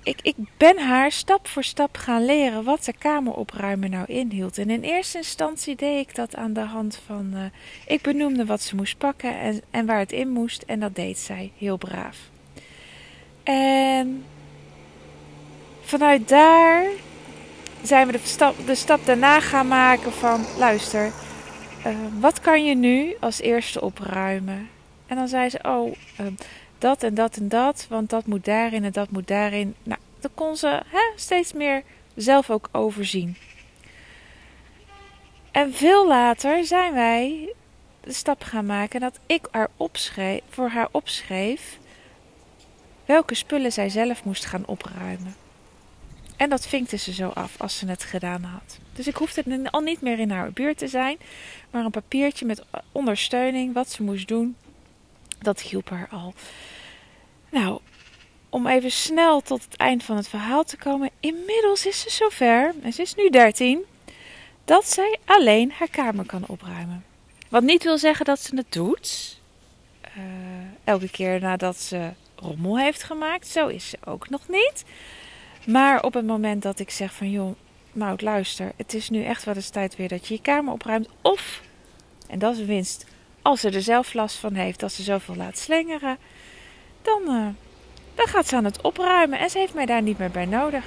ik, 0.02 0.18
ik 0.22 0.36
ben 0.56 0.78
haar 0.78 1.12
stap 1.12 1.48
voor 1.48 1.64
stap 1.64 1.96
gaan 1.96 2.24
leren 2.24 2.64
wat 2.64 2.84
de 2.84 2.92
kamer 2.98 3.32
opruimen 3.32 3.90
nou 3.90 4.04
inhield. 4.06 4.58
En 4.58 4.70
in 4.70 4.82
eerste 4.82 5.16
instantie 5.16 5.76
deed 5.76 6.08
ik 6.08 6.14
dat 6.14 6.36
aan 6.36 6.52
de 6.52 6.60
hand 6.60 7.00
van. 7.06 7.30
Uh, 7.34 7.40
ik 7.86 8.02
benoemde 8.02 8.46
wat 8.46 8.62
ze 8.62 8.76
moest 8.76 8.98
pakken 8.98 9.38
en, 9.38 9.62
en 9.70 9.86
waar 9.86 9.98
het 9.98 10.12
in 10.12 10.28
moest. 10.28 10.62
En 10.62 10.80
dat 10.80 10.94
deed 10.94 11.18
zij 11.18 11.52
heel 11.58 11.76
braaf. 11.76 12.16
En 13.42 14.24
vanuit 15.80 16.28
daar 16.28 16.84
zijn 17.86 18.06
we 18.06 18.12
de 18.12 18.20
stap, 18.22 18.54
de 18.66 18.74
stap 18.74 19.06
daarna 19.06 19.40
gaan 19.40 19.68
maken 19.68 20.12
van: 20.12 20.44
luister, 20.58 21.12
uh, 21.86 21.96
wat 22.20 22.40
kan 22.40 22.64
je 22.64 22.74
nu 22.74 23.16
als 23.20 23.40
eerste 23.40 23.80
opruimen? 23.80 24.68
En 25.06 25.16
dan 25.16 25.28
zei 25.28 25.48
ze: 25.48 25.58
Oh, 25.62 25.94
uh, 26.20 26.26
dat 26.78 27.02
en 27.02 27.14
dat 27.14 27.36
en 27.36 27.48
dat, 27.48 27.86
want 27.88 28.10
dat 28.10 28.26
moet 28.26 28.44
daarin 28.44 28.84
en 28.84 28.92
dat 28.92 29.10
moet 29.10 29.28
daarin. 29.28 29.74
Nou, 29.82 30.00
dan 30.20 30.30
kon 30.34 30.56
ze 30.56 30.82
hè, 30.86 31.12
steeds 31.16 31.52
meer 31.52 31.82
zelf 32.14 32.50
ook 32.50 32.68
overzien. 32.72 33.36
En 35.50 35.74
veel 35.74 36.06
later 36.06 36.64
zijn 36.64 36.94
wij 36.94 37.52
de 38.00 38.12
stap 38.12 38.42
gaan 38.42 38.66
maken 38.66 39.00
dat 39.00 39.18
ik 39.26 39.48
haar 39.50 39.68
opschreef, 39.76 40.40
voor 40.48 40.68
haar 40.68 40.88
opschreef 40.90 41.78
welke 43.04 43.34
spullen 43.34 43.72
zij 43.72 43.88
zelf 43.88 44.24
moest 44.24 44.44
gaan 44.44 44.66
opruimen. 44.66 45.45
En 46.36 46.48
dat 46.48 46.66
vinkte 46.66 46.96
ze 46.96 47.12
zo 47.12 47.28
af 47.28 47.60
als 47.60 47.78
ze 47.78 47.86
het 47.86 48.02
gedaan 48.02 48.42
had. 48.42 48.78
Dus 48.92 49.06
ik 49.06 49.16
hoefde 49.16 49.70
al 49.70 49.80
niet 49.80 50.00
meer 50.00 50.18
in 50.18 50.30
haar 50.30 50.52
buurt 50.52 50.78
te 50.78 50.88
zijn, 50.88 51.16
maar 51.70 51.84
een 51.84 51.90
papiertje 51.90 52.46
met 52.46 52.62
ondersteuning, 52.92 53.74
wat 53.74 53.90
ze 53.90 54.02
moest 54.02 54.28
doen, 54.28 54.56
dat 55.38 55.60
hielp 55.60 55.88
haar 55.88 56.08
al. 56.10 56.34
Nou, 57.50 57.80
om 58.50 58.66
even 58.66 58.90
snel 58.90 59.40
tot 59.40 59.64
het 59.64 59.76
eind 59.76 60.02
van 60.02 60.16
het 60.16 60.28
verhaal 60.28 60.64
te 60.64 60.76
komen. 60.76 61.10
Inmiddels 61.20 61.86
is 61.86 62.00
ze 62.00 62.10
zover, 62.10 62.74
en 62.82 62.92
ze 62.92 63.02
is 63.02 63.14
nu 63.14 63.30
13, 63.30 63.84
dat 64.64 64.88
zij 64.88 65.18
alleen 65.24 65.72
haar 65.78 65.90
kamer 65.90 66.26
kan 66.26 66.46
opruimen. 66.46 67.04
Wat 67.48 67.62
niet 67.62 67.82
wil 67.82 67.98
zeggen 67.98 68.24
dat 68.24 68.40
ze 68.40 68.56
het 68.56 68.72
doet. 68.72 69.40
Uh, 70.16 70.22
elke 70.84 71.08
keer 71.08 71.40
nadat 71.40 71.80
ze 71.80 72.10
rommel 72.36 72.78
heeft 72.78 73.02
gemaakt. 73.02 73.46
Zo 73.46 73.66
is 73.66 73.88
ze 73.88 73.98
ook 74.04 74.28
nog 74.28 74.48
niet. 74.48 74.84
Maar 75.66 76.02
op 76.02 76.14
het 76.14 76.26
moment 76.26 76.62
dat 76.62 76.78
ik 76.78 76.90
zeg 76.90 77.14
van 77.14 77.30
joh, 77.30 77.56
Mout, 77.92 78.22
luister, 78.22 78.72
het 78.76 78.94
is 78.94 79.10
nu 79.10 79.24
echt 79.24 79.44
wel 79.44 79.54
eens 79.54 79.68
tijd 79.68 79.96
weer 79.96 80.08
dat 80.08 80.28
je 80.28 80.34
je 80.34 80.40
kamer 80.40 80.72
opruimt. 80.72 81.08
Of, 81.20 81.60
en 82.28 82.38
dat 82.38 82.54
is 82.54 82.58
een 82.58 82.66
winst, 82.66 83.06
als 83.42 83.60
ze 83.60 83.70
er 83.70 83.82
zelf 83.82 84.14
last 84.14 84.36
van 84.36 84.54
heeft, 84.54 84.80
dat 84.80 84.92
ze 84.92 85.02
zoveel 85.02 85.36
laat 85.36 85.58
slingeren, 85.58 86.18
dan, 87.02 87.22
uh, 87.26 87.46
dan 88.14 88.26
gaat 88.26 88.48
ze 88.48 88.56
aan 88.56 88.64
het 88.64 88.80
opruimen 88.80 89.38
en 89.38 89.50
ze 89.50 89.58
heeft 89.58 89.74
mij 89.74 89.86
daar 89.86 90.02
niet 90.02 90.18
meer 90.18 90.30
bij 90.30 90.44
nodig. 90.44 90.84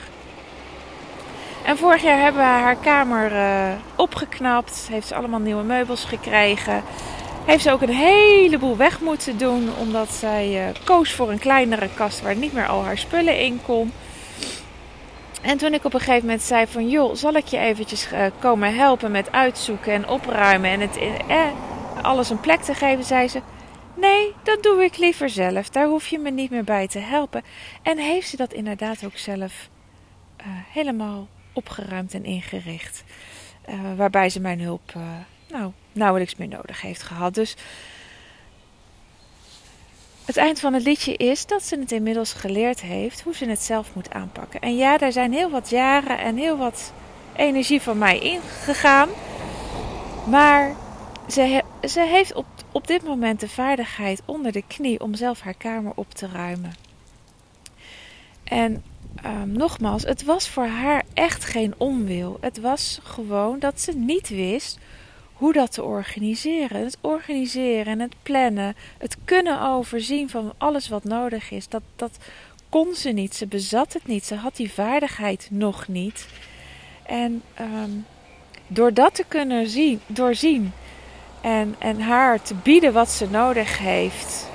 En 1.65 1.77
vorig 1.77 2.01
jaar 2.01 2.21
hebben 2.21 2.41
we 2.41 2.47
haar 2.47 2.75
kamer 2.75 3.31
uh, 3.31 3.71
opgeknapt, 3.95 4.87
heeft 4.91 5.07
ze 5.07 5.15
allemaal 5.15 5.39
nieuwe 5.39 5.63
meubels 5.63 6.03
gekregen. 6.03 6.83
Heeft 7.45 7.63
ze 7.63 7.71
ook 7.71 7.81
een 7.81 7.89
heleboel 7.89 8.77
weg 8.77 8.99
moeten 9.01 9.37
doen, 9.37 9.69
omdat 9.79 10.09
zij 10.09 10.67
uh, 10.67 10.75
koos 10.83 11.13
voor 11.13 11.31
een 11.31 11.39
kleinere 11.39 11.89
kast 11.95 12.21
waar 12.21 12.35
niet 12.35 12.53
meer 12.53 12.67
al 12.67 12.83
haar 12.83 12.97
spullen 12.97 13.39
in 13.39 13.61
kon. 13.65 13.91
En 15.41 15.57
toen 15.57 15.73
ik 15.73 15.83
op 15.83 15.93
een 15.93 15.99
gegeven 15.99 16.25
moment 16.25 16.41
zei 16.41 16.67
van 16.67 16.89
joh, 16.89 17.15
zal 17.15 17.33
ik 17.33 17.45
je 17.45 17.57
eventjes 17.57 18.11
uh, 18.11 18.25
komen 18.39 18.75
helpen 18.75 19.11
met 19.11 19.31
uitzoeken 19.31 19.93
en 19.93 20.07
opruimen 20.07 20.69
en 20.69 20.79
het, 20.79 20.97
eh, 21.27 21.47
alles 22.01 22.29
een 22.29 22.39
plek 22.39 22.61
te 22.61 22.73
geven, 22.73 23.03
zei 23.03 23.27
ze. 23.27 23.41
Nee, 23.95 24.33
dat 24.43 24.63
doe 24.63 24.83
ik 24.83 24.97
liever 24.97 25.29
zelf. 25.29 25.69
Daar 25.69 25.87
hoef 25.87 26.07
je 26.07 26.19
me 26.19 26.29
niet 26.29 26.49
meer 26.49 26.63
bij 26.63 26.87
te 26.87 26.99
helpen. 26.99 27.43
En 27.81 27.97
heeft 27.97 28.29
ze 28.29 28.37
dat 28.37 28.53
inderdaad 28.53 29.05
ook 29.05 29.17
zelf 29.17 29.69
uh, 30.41 30.45
helemaal 30.47 31.27
opgeruimd 31.53 32.13
en 32.13 32.23
ingericht. 32.23 33.03
Uh, 33.69 33.75
waarbij 33.95 34.29
ze 34.29 34.39
mijn 34.39 34.61
hulp 34.61 34.93
nou, 35.47 35.71
nauwelijks 35.91 36.35
meer 36.35 36.47
nodig 36.47 36.81
heeft 36.81 37.03
gehad. 37.03 37.33
Dus 37.33 37.55
het 40.29 40.37
eind 40.37 40.59
van 40.59 40.73
het 40.73 40.83
liedje 40.83 41.15
is 41.15 41.45
dat 41.45 41.63
ze 41.63 41.79
het 41.79 41.91
inmiddels 41.91 42.33
geleerd 42.33 42.81
heeft 42.81 43.21
hoe 43.21 43.35
ze 43.35 43.45
het 43.45 43.61
zelf 43.61 43.89
moet 43.93 44.11
aanpakken. 44.11 44.59
En 44.59 44.75
ja, 44.75 44.97
daar 44.97 45.11
zijn 45.11 45.33
heel 45.33 45.49
wat 45.49 45.69
jaren 45.69 46.19
en 46.19 46.35
heel 46.35 46.57
wat 46.57 46.93
energie 47.35 47.81
van 47.81 47.97
mij 47.97 48.19
ingegaan. 48.19 49.09
Maar 50.27 50.75
ze, 51.29 51.63
ze 51.87 52.01
heeft 52.01 52.33
op, 52.33 52.45
op 52.71 52.87
dit 52.87 53.03
moment 53.03 53.39
de 53.39 53.49
vaardigheid 53.49 54.21
onder 54.25 54.51
de 54.51 54.63
knie 54.67 54.99
om 54.99 55.15
zelf 55.15 55.39
haar 55.39 55.57
kamer 55.57 55.91
op 55.95 56.13
te 56.13 56.27
ruimen. 56.33 56.73
En 58.43 58.83
um, 59.25 59.51
nogmaals, 59.51 60.03
het 60.03 60.23
was 60.23 60.49
voor 60.49 60.67
haar 60.67 61.03
echt 61.13 61.43
geen 61.43 61.73
onwil. 61.77 62.37
Het 62.41 62.59
was 62.59 62.99
gewoon 63.03 63.59
dat 63.59 63.81
ze 63.81 63.91
niet 63.91 64.29
wist 64.29 64.79
hoe 65.39 65.53
dat 65.53 65.71
te 65.71 65.83
organiseren. 65.83 66.83
Het 66.83 66.97
organiseren 67.01 67.85
en 67.85 67.99
het 67.99 68.15
plannen, 68.23 68.75
het 68.97 69.17
kunnen 69.25 69.61
overzien 69.61 70.29
van 70.29 70.53
alles 70.57 70.89
wat 70.89 71.03
nodig 71.03 71.51
is, 71.51 71.67
dat, 71.67 71.81
dat 71.95 72.17
kon 72.69 72.93
ze 72.95 73.09
niet. 73.09 73.35
Ze 73.35 73.47
bezat 73.47 73.93
het 73.93 74.07
niet. 74.07 74.25
Ze 74.25 74.35
had 74.35 74.55
die 74.55 74.71
vaardigheid 74.71 75.47
nog 75.51 75.87
niet. 75.87 76.27
En 77.05 77.41
um, 77.61 78.05
door 78.67 78.93
dat 78.93 79.15
te 79.15 79.23
kunnen 79.27 79.69
zien, 79.69 80.01
doorzien 80.07 80.73
en, 81.41 81.75
en 81.77 82.01
haar 82.01 82.41
te 82.41 82.55
bieden 82.55 82.93
wat 82.93 83.09
ze 83.09 83.29
nodig 83.29 83.77
heeft, 83.77 84.49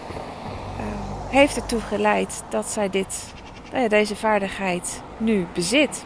uh, 0.78 1.30
heeft 1.30 1.56
ertoe 1.56 1.80
geleid 1.80 2.42
dat 2.50 2.66
zij 2.66 2.90
dit, 2.90 3.32
uh, 3.74 3.88
deze 3.88 4.16
vaardigheid 4.16 5.02
nu 5.16 5.46
bezit. 5.54 6.04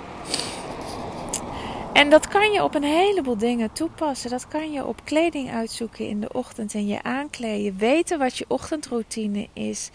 En 1.98 2.10
dat 2.10 2.28
kan 2.28 2.52
je 2.52 2.62
op 2.62 2.74
een 2.74 2.82
heleboel 2.82 3.36
dingen 3.36 3.72
toepassen. 3.72 4.30
Dat 4.30 4.48
kan 4.48 4.72
je 4.72 4.86
op 4.86 5.00
kleding 5.04 5.50
uitzoeken 5.50 6.08
in 6.08 6.20
de 6.20 6.32
ochtend 6.32 6.74
en 6.74 6.86
je 6.86 7.02
aankleden. 7.02 7.76
Weten 7.78 8.18
wat 8.18 8.36
je 8.36 8.44
ochtendroutine 8.48 9.48
is. 9.52 9.90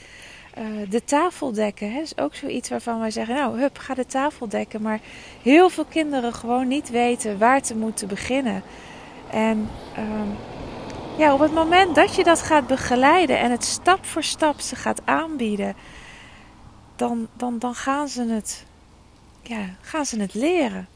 Uh, 0.57 0.89
de 0.89 1.03
tafel 1.03 1.51
dekken 1.53 1.91
hè, 1.91 2.00
is 2.00 2.17
ook 2.17 2.36
zoiets 2.36 2.69
waarvan 2.69 3.00
wij 3.00 3.12
zeggen: 3.12 3.36
Nou, 3.36 3.60
hup, 3.60 3.77
ga 3.77 3.93
de 3.93 4.05
tafel 4.05 4.48
dekken. 4.50 4.81
Maar 4.81 5.00
heel 5.41 5.69
veel 5.69 5.86
kinderen 5.86 6.33
gewoon 6.33 6.67
niet 6.67 6.89
weten 6.89 7.38
waar 7.38 7.62
te 7.62 7.75
moeten 7.75 8.07
beginnen. 8.07 8.63
En 9.29 9.69
um, 9.98 10.36
ja, 11.17 11.33
op 11.33 11.39
het 11.39 11.53
moment 11.53 11.95
dat 11.95 12.15
je 12.15 12.24
dat 12.24 12.41
gaat 12.41 12.67
begeleiden 12.67 13.39
en 13.39 13.51
het 13.51 13.63
stap 13.63 14.05
voor 14.05 14.24
stap 14.24 14.60
ze 14.60 14.75
gaat 14.75 15.01
aanbieden, 15.05 15.75
dan, 16.95 17.27
dan, 17.38 17.60
dan 17.60 17.75
gaan, 17.75 18.07
ze 18.07 18.24
het, 18.24 18.65
ja, 19.41 19.65
gaan 19.81 20.05
ze 20.05 20.19
het 20.19 20.33
leren. 20.33 20.93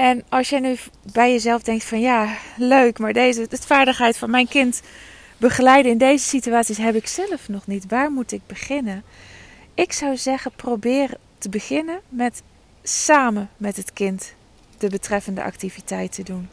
En 0.00 0.24
als 0.28 0.48
jij 0.48 0.60
nu 0.60 0.76
bij 1.12 1.32
jezelf 1.32 1.62
denkt 1.62 1.84
van 1.84 2.00
ja, 2.00 2.28
leuk, 2.56 2.98
maar 2.98 3.12
deze 3.12 3.46
de 3.48 3.56
vaardigheid 3.56 4.16
van 4.16 4.30
mijn 4.30 4.48
kind 4.48 4.82
begeleiden 5.36 5.92
in 5.92 5.98
deze 5.98 6.24
situaties 6.24 6.78
heb 6.78 6.94
ik 6.94 7.06
zelf 7.06 7.48
nog 7.48 7.66
niet. 7.66 7.84
Waar 7.88 8.10
moet 8.10 8.32
ik 8.32 8.40
beginnen? 8.46 9.02
Ik 9.74 9.92
zou 9.92 10.16
zeggen, 10.16 10.52
probeer 10.56 11.10
te 11.38 11.48
beginnen 11.48 12.00
met 12.08 12.42
samen 12.82 13.50
met 13.56 13.76
het 13.76 13.92
kind 13.92 14.34
de 14.78 14.88
betreffende 14.88 15.42
activiteit 15.42 16.12
te 16.12 16.22
doen. 16.22 16.48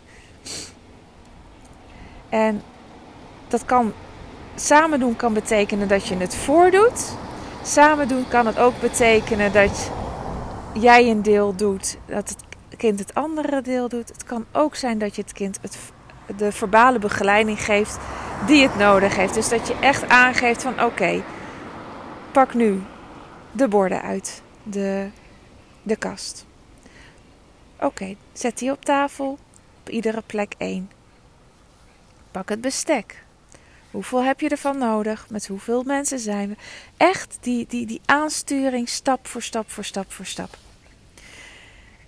En 2.30 2.62
dat 3.48 3.66
kan 3.66 3.94
samen 4.56 5.00
doen 5.00 5.16
kan 5.16 5.34
betekenen 5.34 5.88
dat 5.88 6.08
je 6.08 6.16
het 6.16 6.36
voordoet. 6.36 7.16
Samen 7.64 8.08
doen 8.08 8.28
kan 8.28 8.46
het 8.46 8.58
ook 8.58 8.80
betekenen 8.80 9.54
dat 9.54 9.92
jij 10.74 11.10
een 11.10 11.22
deel 11.22 11.56
doet, 11.56 11.98
dat 12.06 12.30
het 12.30 12.47
kind 12.76 13.00
het 13.00 13.14
andere 13.14 13.62
deel 13.62 13.90
doet. 13.90 14.08
Het 14.08 14.24
kan 14.24 14.46
ook 14.52 14.76
zijn 14.76 14.98
dat 14.98 15.16
je 15.16 15.22
het 15.22 15.34
kind 15.34 15.60
het, 15.62 15.78
de 16.38 16.52
verbale 16.52 17.00
begeleiding 17.00 17.64
geeft 17.64 17.98
die 18.46 18.64
het 18.68 18.78
nodig 18.78 19.16
heeft. 19.16 19.34
Dus 19.34 19.50
dat 19.50 19.68
je 19.68 19.76
echt 19.80 20.08
aangeeft 20.08 20.62
van 20.62 20.84
oké, 20.84 21.24
pak 22.32 22.54
nu 22.54 22.82
de 23.52 23.68
borden 23.68 24.02
uit 24.02 24.42
de, 24.64 25.10
de 25.82 25.96
kast. 25.96 26.46
Oké, 27.80 28.16
zet 28.34 28.58
die 28.58 28.72
op 28.72 28.86
tafel, 28.86 29.38
op 29.80 29.90
iedere 29.90 30.22
plek 30.26 30.54
één. 30.58 30.92
Pak 32.32 32.50
het 32.50 32.62
bestek. 32.62 33.26
Hoeveel 33.92 34.24
heb 34.24 34.40
je 34.40 34.50
ervan 34.50 34.78
nodig? 34.78 35.30
Met 35.30 35.48
hoeveel 35.48 35.84
mensen 35.84 36.20
zijn 36.20 36.50
we? 36.50 36.56
Echt 36.98 37.38
die, 37.42 37.66
die, 37.68 37.86
die 37.86 38.02
aansturing 38.06 38.90
stap 38.90 39.28
voor 39.28 39.42
stap 39.42 39.72
voor 39.72 39.84
stap 39.84 40.12
voor 40.12 40.26
stap. 40.26 40.58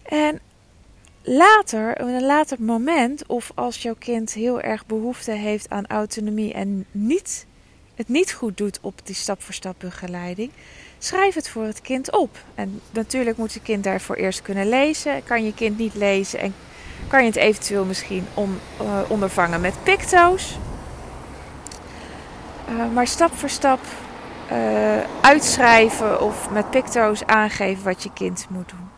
En 0.03 0.41
later, 1.37 1.91
op 1.91 2.07
een 2.07 2.25
later 2.25 2.57
moment, 2.61 3.25
of 3.27 3.51
als 3.55 3.81
jouw 3.81 3.95
kind 3.99 4.33
heel 4.33 4.61
erg 4.61 4.85
behoefte 4.85 5.31
heeft 5.31 5.69
aan 5.69 5.87
autonomie 5.87 6.53
en 6.53 6.85
niet 6.91 7.45
het 7.95 8.07
niet 8.07 8.33
goed 8.33 8.57
doet 8.57 8.79
op 8.81 9.01
die 9.03 9.15
stap-voor-stap 9.15 9.75
begeleiding, 9.77 10.51
schrijf 10.97 11.35
het 11.35 11.49
voor 11.49 11.63
het 11.63 11.81
kind 11.81 12.11
op. 12.11 12.37
En 12.55 12.81
natuurlijk 12.91 13.37
moet 13.37 13.53
het 13.53 13.63
kind 13.63 13.83
daarvoor 13.83 14.15
eerst 14.15 14.41
kunnen 14.41 14.69
lezen. 14.69 15.23
Kan 15.23 15.43
je 15.43 15.53
kind 15.53 15.77
niet 15.77 15.95
lezen 15.95 16.39
en 16.39 16.53
kan 17.07 17.21
je 17.21 17.27
het 17.27 17.35
eventueel 17.35 17.85
misschien 17.85 18.25
om, 18.33 18.59
uh, 18.81 18.99
ondervangen 19.07 19.61
met 19.61 19.83
picto's. 19.83 20.57
Uh, 22.69 22.91
maar 22.93 23.07
stap 23.07 23.33
voor 23.33 23.49
stap 23.49 23.79
uh, 24.51 24.97
uitschrijven 25.21 26.21
of 26.21 26.49
met 26.49 26.69
picto's 26.69 27.25
aangeven 27.25 27.83
wat 27.83 28.03
je 28.03 28.13
kind 28.13 28.45
moet 28.49 28.69
doen. 28.69 28.88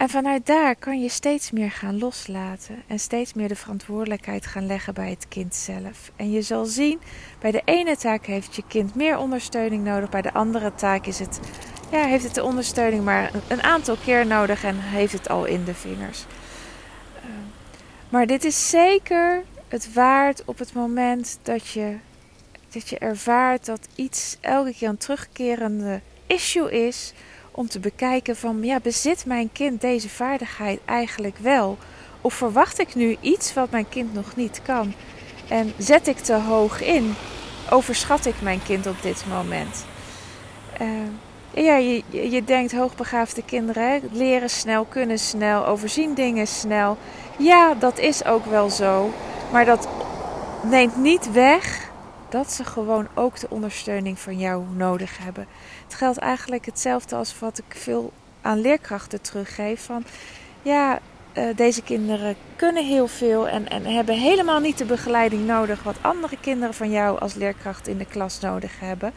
En 0.00 0.08
vanuit 0.08 0.46
daar 0.46 0.76
kan 0.76 1.00
je 1.00 1.08
steeds 1.08 1.50
meer 1.50 1.70
gaan 1.70 1.98
loslaten 1.98 2.82
en 2.86 2.98
steeds 2.98 3.34
meer 3.34 3.48
de 3.48 3.56
verantwoordelijkheid 3.56 4.46
gaan 4.46 4.66
leggen 4.66 4.94
bij 4.94 5.10
het 5.10 5.28
kind 5.28 5.54
zelf. 5.54 6.10
En 6.16 6.30
je 6.30 6.42
zal 6.42 6.64
zien, 6.64 7.00
bij 7.40 7.50
de 7.50 7.62
ene 7.64 7.96
taak 7.96 8.26
heeft 8.26 8.56
je 8.56 8.62
kind 8.68 8.94
meer 8.94 9.18
ondersteuning 9.18 9.84
nodig, 9.84 10.08
bij 10.08 10.22
de 10.22 10.32
andere 10.32 10.74
taak 10.74 11.06
is 11.06 11.18
het, 11.18 11.40
ja, 11.90 12.04
heeft 12.04 12.24
het 12.24 12.34
de 12.34 12.44
ondersteuning 12.44 13.04
maar 13.04 13.30
een 13.48 13.62
aantal 13.62 13.96
keer 14.04 14.26
nodig 14.26 14.64
en 14.64 14.76
heeft 14.78 15.12
het 15.12 15.28
al 15.28 15.44
in 15.44 15.64
de 15.64 15.74
vingers. 15.74 16.24
Ehm, 17.16 17.30
maar 18.08 18.26
dit 18.26 18.44
is 18.44 18.70
zeker 18.70 19.42
het 19.68 19.92
waard 19.92 20.42
op 20.44 20.58
het 20.58 20.72
moment 20.72 21.38
dat 21.42 21.68
je, 21.68 21.96
dat 22.68 22.88
je 22.88 22.98
ervaart 22.98 23.66
dat 23.66 23.88
iets 23.94 24.36
elke 24.40 24.72
keer 24.72 24.88
een 24.88 24.96
terugkerende 24.96 26.00
issue 26.26 26.86
is 26.86 27.12
om 27.50 27.68
te 27.68 27.80
bekijken 27.80 28.36
van 28.36 28.62
ja, 28.62 28.80
bezit 28.80 29.26
mijn 29.26 29.52
kind 29.52 29.80
deze 29.80 30.08
vaardigheid 30.08 30.80
eigenlijk 30.84 31.38
wel? 31.38 31.78
Of 32.20 32.34
verwacht 32.34 32.78
ik 32.78 32.94
nu 32.94 33.16
iets 33.20 33.54
wat 33.54 33.70
mijn 33.70 33.88
kind 33.88 34.14
nog 34.14 34.36
niet 34.36 34.60
kan? 34.62 34.94
En 35.48 35.72
zet 35.78 36.06
ik 36.06 36.18
te 36.18 36.34
hoog 36.34 36.82
in? 36.82 37.14
Overschat 37.70 38.26
ik 38.26 38.40
mijn 38.42 38.62
kind 38.62 38.86
op 38.86 39.02
dit 39.02 39.24
moment? 39.28 39.84
Uh, 40.80 40.88
ja, 41.64 41.76
je, 41.76 42.02
je 42.30 42.44
denkt 42.44 42.72
hoogbegaafde 42.72 43.44
kinderen 43.44 44.02
leren 44.12 44.50
snel, 44.50 44.84
kunnen 44.84 45.18
snel, 45.18 45.66
overzien 45.66 46.14
dingen 46.14 46.46
snel. 46.46 46.96
Ja, 47.38 47.74
dat 47.74 47.98
is 47.98 48.24
ook 48.24 48.44
wel 48.44 48.70
zo. 48.70 49.10
Maar 49.52 49.64
dat 49.64 49.88
neemt 50.62 50.96
niet 50.96 51.32
weg 51.32 51.89
dat 52.30 52.52
ze 52.52 52.64
gewoon 52.64 53.08
ook 53.14 53.40
de 53.40 53.50
ondersteuning 53.50 54.18
van 54.18 54.38
jou 54.38 54.64
nodig 54.76 55.18
hebben. 55.18 55.46
Het 55.84 55.94
geldt 55.94 56.18
eigenlijk 56.18 56.66
hetzelfde 56.66 57.16
als 57.16 57.38
wat 57.38 57.58
ik 57.58 57.76
veel 57.76 58.12
aan 58.40 58.60
leerkrachten 58.60 59.20
teruggeef. 59.20 59.84
Van 59.84 60.04
ja, 60.62 60.98
uh, 61.34 61.56
deze 61.56 61.82
kinderen 61.82 62.36
kunnen 62.56 62.86
heel 62.86 63.06
veel 63.06 63.48
en, 63.48 63.68
en 63.68 63.84
hebben 63.84 64.18
helemaal 64.18 64.60
niet 64.60 64.78
de 64.78 64.84
begeleiding 64.84 65.46
nodig 65.46 65.82
wat 65.82 65.96
andere 66.00 66.36
kinderen 66.40 66.74
van 66.74 66.90
jou 66.90 67.20
als 67.20 67.34
leerkracht 67.34 67.88
in 67.88 67.98
de 67.98 68.06
klas 68.06 68.40
nodig 68.40 68.80
hebben. 68.80 69.12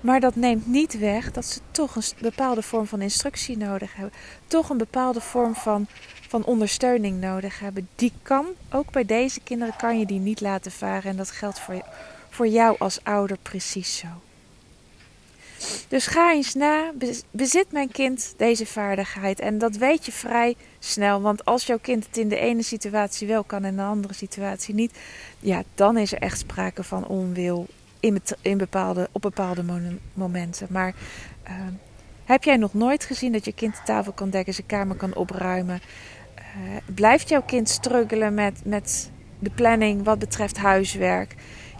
Maar 0.00 0.20
dat 0.20 0.36
neemt 0.36 0.66
niet 0.66 0.98
weg 0.98 1.32
dat 1.32 1.44
ze 1.44 1.60
toch 1.70 1.96
een 1.96 2.02
bepaalde 2.20 2.62
vorm 2.62 2.86
van 2.86 3.00
instructie 3.00 3.56
nodig 3.56 3.94
hebben. 3.94 4.14
Toch 4.46 4.70
een 4.70 4.76
bepaalde 4.76 5.20
vorm 5.20 5.54
van, 5.54 5.86
van 6.28 6.44
ondersteuning 6.44 7.20
nodig 7.20 7.58
hebben. 7.58 7.88
Die 7.94 8.12
kan, 8.22 8.46
ook 8.70 8.92
bij 8.92 9.04
deze 9.04 9.40
kinderen 9.40 9.76
kan 9.76 9.98
je 9.98 10.06
die 10.06 10.18
niet 10.18 10.40
laten 10.40 10.72
varen. 10.72 11.10
En 11.10 11.16
dat 11.16 11.30
geldt 11.30 11.60
voor, 11.60 11.82
voor 12.30 12.48
jou 12.48 12.76
als 12.78 13.04
ouder 13.04 13.38
precies 13.42 13.96
zo. 13.96 14.06
Dus 15.88 16.06
ga 16.06 16.32
eens 16.32 16.54
na, 16.54 16.92
bezit 17.30 17.72
mijn 17.72 17.90
kind 17.90 18.34
deze 18.36 18.66
vaardigheid? 18.66 19.40
En 19.40 19.58
dat 19.58 19.76
weet 19.76 20.04
je 20.06 20.12
vrij 20.12 20.56
snel, 20.78 21.20
want 21.20 21.44
als 21.44 21.66
jouw 21.66 21.78
kind 21.78 22.06
het 22.06 22.16
in 22.16 22.28
de 22.28 22.38
ene 22.38 22.62
situatie 22.62 23.26
wel 23.26 23.44
kan 23.44 23.64
en 23.64 23.70
in 23.70 23.76
de 23.76 23.82
andere 23.82 24.14
situatie 24.14 24.74
niet, 24.74 24.98
ja, 25.38 25.62
dan 25.74 25.96
is 25.96 26.12
er 26.12 26.18
echt 26.18 26.38
sprake 26.38 26.82
van 26.82 27.06
onwil 27.06 27.66
in, 28.42 28.58
bepaalde, 28.58 29.08
op 29.12 29.22
bepaalde 29.22 29.64
momenten. 30.14 30.66
Maar 30.70 30.94
uh, 31.44 31.50
heb 32.24 32.44
jij 32.44 32.56
nog 32.56 32.74
nooit 32.74 33.04
gezien 33.04 33.32
dat 33.32 33.44
je 33.44 33.52
kind 33.52 33.76
de 33.76 33.82
tafel 33.84 34.12
kan 34.12 34.30
dekken, 34.30 34.54
zijn 34.54 34.66
kamer 34.66 34.96
kan 34.96 35.14
opruimen? 35.14 35.80
Uh, 36.36 36.76
blijft 36.94 37.28
jouw 37.28 37.42
kind 37.42 37.68
struggelen 37.68 38.34
met, 38.34 38.60
met 38.64 39.10
de 39.38 39.50
planning 39.50 40.04
wat 40.04 40.18
betreft 40.18 40.56
huiswerk? 40.56 41.34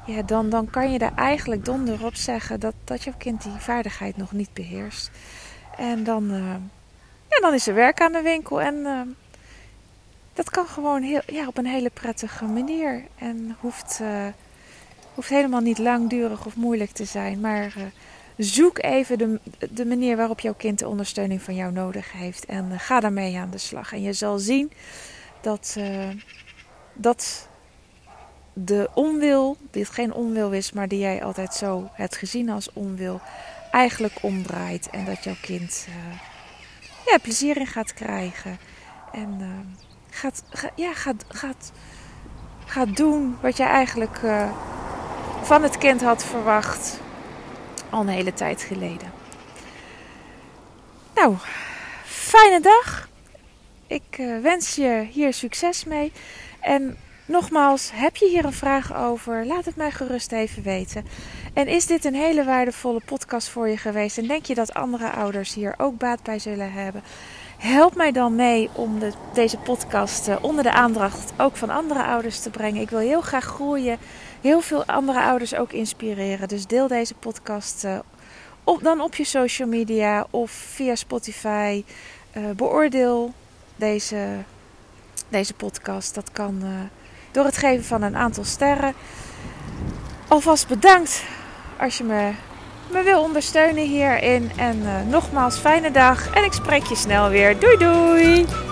Ja, 0.07 0.23
dan, 0.23 0.51
dan 0.51 0.71
kan 0.71 0.93
je 0.93 0.99
daar 0.99 1.15
eigenlijk 1.15 1.65
donder 1.65 2.05
op 2.05 2.15
zeggen 2.15 2.61
dat, 2.61 2.75
dat 2.85 3.03
jouw 3.03 3.15
kind 3.19 3.43
die 3.43 3.53
vaardigheid 3.53 4.17
nog 4.17 4.33
niet 4.33 4.53
beheerst. 4.53 5.11
En 5.77 6.05
dan, 6.05 6.31
uh, 6.31 6.55
ja, 7.29 7.41
dan 7.41 7.55
is 7.55 7.67
er 7.67 7.75
werk 7.75 8.01
aan 8.01 8.13
de 8.13 8.23
winkel. 8.23 8.61
En 8.61 8.75
uh, 8.75 9.01
dat 10.33 10.51
kan 10.51 10.67
gewoon 10.67 11.03
heel, 11.03 11.21
ja, 11.27 11.47
op 11.47 11.59
een 11.59 11.67
hele 11.67 11.91
prettige 11.91 12.45
manier. 12.45 13.05
En 13.19 13.57
hoeft, 13.61 13.99
uh, 14.03 14.27
hoeft 15.15 15.29
helemaal 15.29 15.61
niet 15.61 15.79
langdurig 15.79 16.47
of 16.47 16.57
moeilijk 16.57 16.91
te 16.91 17.05
zijn. 17.05 17.41
Maar 17.41 17.75
zoek 18.37 18.79
even 18.79 19.19
de, 19.19 19.41
de 19.71 19.87
manier 19.87 20.17
waarop 20.17 20.41
jouw 20.41 20.55
kind 20.55 20.79
de 20.79 20.89
ondersteuning 20.89 21.43
van 21.43 21.55
jou 21.55 21.73
nodig 21.73 22.13
heeft. 22.13 22.45
En 22.45 22.81
ga 22.81 23.01
daarmee 23.01 23.39
aan 23.39 23.51
de 23.51 23.59
slag. 23.59 23.93
En 23.93 24.03
je 24.03 24.13
zal 24.13 24.39
zien 24.39 24.73
dat, 25.41 25.77
dat 26.93 27.49
de 28.65 28.91
onwil, 28.95 29.57
die 29.71 29.85
geen 29.85 30.13
onwil 30.13 30.53
is, 30.53 30.73
maar 30.73 30.89
die 30.89 30.99
jij 30.99 31.25
altijd 31.25 31.55
zo 31.55 31.89
hebt 31.93 32.17
gezien 32.17 32.51
als 32.51 32.73
onwil, 32.73 33.21
eigenlijk 33.71 34.15
omdraait. 34.21 34.91
En 34.91 35.05
dat 35.05 35.25
jouw 35.25 35.37
kind 35.41 35.87
uh, 35.89 35.95
ja, 37.07 37.19
plezier 37.19 37.57
in 37.57 37.67
gaat 37.67 37.95
krijgen. 37.95 38.59
En 39.13 39.37
uh, 39.41 39.47
gaat, 40.11 40.43
ja, 40.75 40.95
gaat, 40.95 41.25
gaat, 41.29 41.73
gaat 42.67 42.97
doen 42.97 43.37
wat 43.41 43.57
je 43.57 43.63
eigenlijk 43.63 44.23
uh, 44.23 44.51
van 45.43 45.63
het 45.63 45.79
kind 45.79 46.03
had 46.03 46.25
verwacht 46.25 47.01
al 47.91 48.01
een 48.01 48.09
hele 48.09 48.33
tijd 48.33 48.63
geleden. 48.63 49.13
Nou, 51.15 51.37
fijne 52.05 52.61
dag. 52.61 53.09
Ik 53.87 54.17
wens 54.43 54.75
je 54.75 55.07
hier 55.11 55.33
succes 55.33 55.85
mee. 55.85 56.13
En 56.61 56.99
Nogmaals, 57.31 57.91
heb 57.95 58.17
je 58.17 58.29
hier 58.29 58.45
een 58.45 58.53
vraag 58.53 58.97
over? 58.97 59.47
Laat 59.47 59.65
het 59.65 59.77
mij 59.77 59.91
gerust 59.91 60.33
even 60.33 60.63
weten. 60.63 61.05
En 61.55 61.67
is 61.67 61.87
dit 61.87 62.05
een 62.05 62.15
hele 62.15 62.45
waardevolle 62.45 63.01
podcast 63.05 63.49
voor 63.49 63.69
je 63.69 63.77
geweest? 63.77 64.19
En 64.19 64.27
denk 64.27 64.47
je 64.47 64.55
dat 64.55 64.75
andere 64.75 65.11
ouders 65.11 65.55
hier 65.55 65.75
ook 65.79 65.99
baat 65.99 66.23
bij 66.23 66.39
zullen 66.39 66.73
hebben? 66.73 67.03
Help 67.59 67.95
mij 67.95 68.13
dan 68.13 68.35
mee 68.35 68.71
om 68.73 68.99
de, 68.99 69.13
deze 69.35 69.57
podcast 69.57 70.29
uh, 70.29 70.37
onder 70.41 70.63
de 70.63 70.73
aandacht 70.73 71.33
ook 71.37 71.57
van 71.57 71.71
andere 71.71 72.03
ouders 72.03 72.41
te 72.41 72.51
brengen. 72.51 72.81
Ik 72.81 72.91
wil 72.91 72.99
heel 72.99 73.21
graag 73.21 73.45
groeien, 73.45 73.99
heel 74.41 74.61
veel 74.61 74.85
andere 74.85 75.21
ouders 75.21 75.55
ook 75.55 75.73
inspireren. 75.73 76.49
Dus 76.49 76.67
deel 76.67 76.89
deze 76.89 77.15
podcast 77.15 77.85
uh, 77.85 77.99
op, 78.65 78.83
dan 78.83 79.01
op 79.01 79.15
je 79.15 79.25
social 79.25 79.69
media 79.69 80.27
of 80.31 80.51
via 80.51 80.95
Spotify. 80.95 81.85
Uh, 82.37 82.51
beoordeel 82.57 83.33
deze, 83.77 84.27
deze 85.29 85.55
podcast. 85.55 86.15
Dat 86.15 86.33
kan 86.33 86.63
door 87.33 87.45
het 87.45 87.57
geven 87.57 87.85
van 87.85 88.03
een 88.03 88.17
aantal 88.17 88.45
sterren. 88.45 88.95
Alvast 90.29 90.69
bedankt 90.69 91.23
als 91.79 91.99
je 91.99 92.05
me, 92.05 92.31
me 92.91 93.03
wil 93.03 93.23
ondersteunen 93.23 93.85
hierin. 93.85 94.51
En 94.57 94.79
uh, 94.79 94.91
nogmaals, 95.11 95.59
fijne 95.59 95.91
dag 95.91 96.35
en 96.35 96.45
ik 96.45 96.53
spreek 96.53 96.85
je 96.85 96.97
snel 96.97 97.29
weer. 97.29 97.59
Doei 97.59 97.77
doei! 97.77 98.70